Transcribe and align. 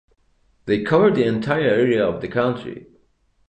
They 0.65 0.83
cover 0.83 1.11
the 1.11 1.25
entire 1.27 1.61
area 1.69 2.03
of 2.03 2.21
the 2.21 2.27
country. 2.27 2.87